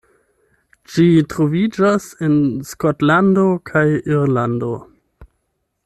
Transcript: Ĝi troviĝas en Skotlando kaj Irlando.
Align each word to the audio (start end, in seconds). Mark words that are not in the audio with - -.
Ĝi 0.93 1.03
troviĝas 1.33 2.07
en 2.29 2.39
Skotlando 2.71 3.45
kaj 3.73 3.85
Irlando. 4.15 4.73